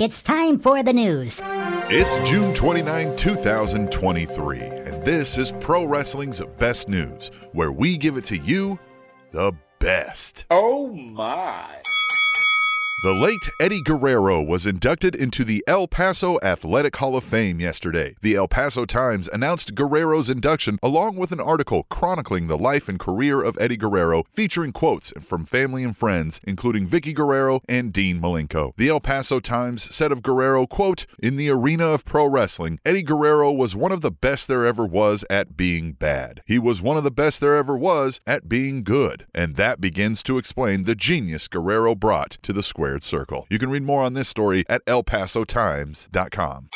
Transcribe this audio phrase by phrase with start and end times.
[0.00, 1.42] It's time for the news.
[1.44, 8.24] It's June 29, 2023, and this is Pro Wrestling's Best News, where we give it
[8.24, 8.78] to you
[9.32, 10.46] the best.
[10.50, 11.82] Oh my.
[13.02, 18.14] The late Eddie Guerrero was inducted into the El Paso Athletic Hall of Fame yesterday.
[18.20, 23.00] The El Paso Times announced Guerrero's induction along with an article chronicling the life and
[23.00, 28.20] career of Eddie Guerrero, featuring quotes from family and friends, including Vickie Guerrero and Dean
[28.20, 28.74] Malenko.
[28.76, 33.02] The El Paso Times said of Guerrero, quote, In the arena of pro wrestling, Eddie
[33.02, 36.42] Guerrero was one of the best there ever was at being bad.
[36.44, 39.24] He was one of the best there ever was at being good.
[39.34, 43.46] And that begins to explain the genius Guerrero brought to the square squared circle.
[43.48, 46.70] You can read more on this story at elpasotimes.com.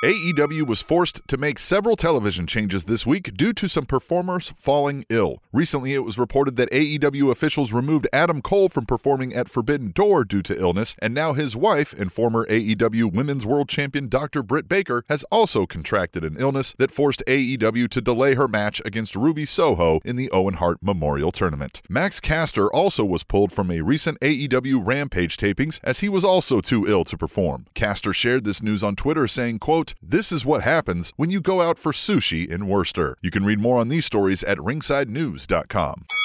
[0.00, 5.04] AEW was forced to make several television changes this week due to some performers falling
[5.08, 5.42] ill.
[5.52, 10.26] Recently, it was reported that AEW officials removed Adam Cole from performing at Forbidden Door
[10.26, 14.44] due to illness, and now his wife and former AEW Women's World Champion Dr.
[14.44, 19.16] Britt Baker has also contracted an illness that forced AEW to delay her match against
[19.16, 21.82] Ruby Soho in the Owen Hart Memorial Tournament.
[21.88, 26.60] Max Caster also was pulled from a recent AEW Rampage tapings as he was also
[26.60, 27.66] too ill to perform.
[27.74, 31.40] Caster shared this news on Twitter saying, quote, quote, This is what happens when you
[31.40, 33.16] go out for sushi in Worcester.
[33.22, 36.17] You can read more on these stories at ringsidenews.com.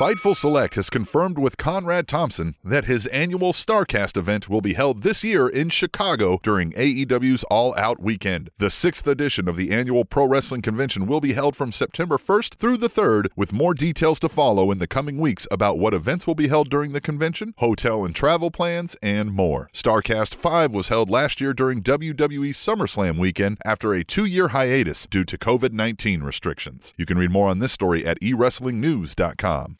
[0.00, 5.02] Fightful Select has confirmed with Conrad Thompson that his annual Starrcast event will be held
[5.02, 8.48] this year in Chicago during AEW's All Out Weekend.
[8.56, 12.54] The sixth edition of the annual Pro Wrestling Convention will be held from September 1st
[12.54, 16.26] through the 3rd, with more details to follow in the coming weeks about what events
[16.26, 19.68] will be held during the convention, hotel and travel plans, and more.
[19.74, 25.06] Starrcast 5 was held last year during WWE SummerSlam weekend after a two year hiatus
[25.10, 26.94] due to COVID 19 restrictions.
[26.96, 29.76] You can read more on this story at eWrestlingNews.com.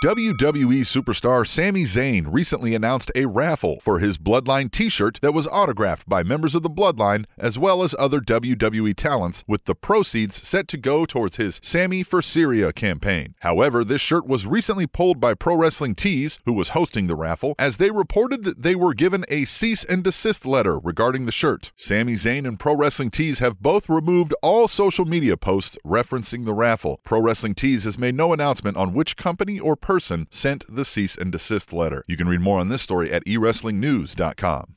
[0.00, 5.48] WWE superstar Sami Zayn recently announced a raffle for his Bloodline t shirt that was
[5.48, 10.36] autographed by members of the Bloodline as well as other WWE talents, with the proceeds
[10.36, 13.34] set to go towards his Sami for Syria campaign.
[13.40, 17.56] However, this shirt was recently pulled by Pro Wrestling Tees, who was hosting the raffle,
[17.58, 21.72] as they reported that they were given a cease and desist letter regarding the shirt.
[21.74, 26.54] Sami Zayn and Pro Wrestling Tees have both removed all social media posts referencing the
[26.54, 27.00] raffle.
[27.02, 31.16] Pro Wrestling Tees has made no announcement on which company or person sent the cease
[31.16, 32.04] and desist letter.
[32.06, 34.74] You can read more on this story at ewrestlingnews.com.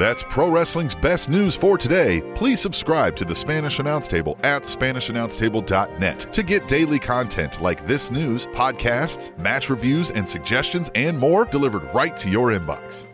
[0.00, 2.22] That's Pro Wrestling's best news for today.
[2.34, 8.10] Please subscribe to the Spanish Announce Table at SpanishAnnounceTable.net to get daily content like this
[8.10, 13.11] news, podcasts, match reviews, and suggestions, and more delivered right to your inbox.